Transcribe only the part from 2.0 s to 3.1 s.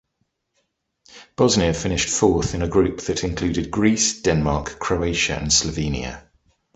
fourth in a group